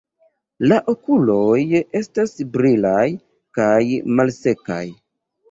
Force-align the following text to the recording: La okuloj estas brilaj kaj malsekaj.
La 0.69 0.77
okuloj 0.93 1.57
estas 1.99 2.33
brilaj 2.57 3.05
kaj 3.61 3.79
malsekaj. 4.19 4.83